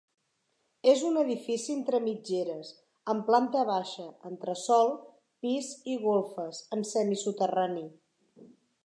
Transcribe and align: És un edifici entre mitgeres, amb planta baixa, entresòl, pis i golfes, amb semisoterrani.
És 0.93 1.01
un 1.09 1.17
edifici 1.23 1.73
entre 1.73 1.99
mitgeres, 2.05 2.71
amb 3.13 3.21
planta 3.27 3.61
baixa, 3.69 4.05
entresòl, 4.31 4.91
pis 5.47 5.71
i 5.95 5.99
golfes, 6.07 6.63
amb 6.79 6.91
semisoterrani. 6.95 7.87